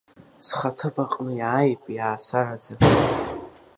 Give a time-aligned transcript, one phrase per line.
[0.45, 2.73] Схы аҭыԥ аҟны иааип, иаасараӡа.